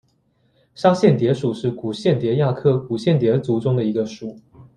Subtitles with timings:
[0.73, 4.35] 沙蚬蝶属是古蚬蝶亚科古蚬蝶族中的一个属。